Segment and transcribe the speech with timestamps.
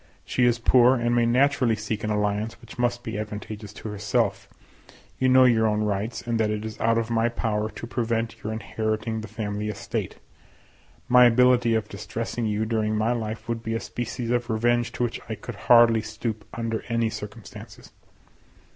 [0.25, 4.49] She is poor, and may naturally seek an alliance which must be advantageous to herself;
[5.19, 8.41] you know your own rights, and that it is out of my power to prevent
[8.43, 10.15] your inheriting the family estate.
[11.07, 15.03] My ability of distressing you during my life would be a species of revenge to
[15.03, 17.91] which I could hardly stoop under any circumstances.